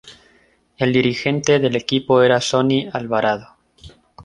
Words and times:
El 0.79 0.93
dirigente 0.93 1.59
del 1.59 1.75
equipo 1.75 2.23
era 2.23 2.41
"Sonny 2.41 2.89
Alvarado". 2.91 3.55